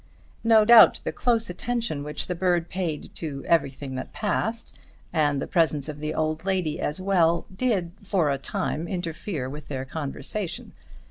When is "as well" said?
6.79-7.45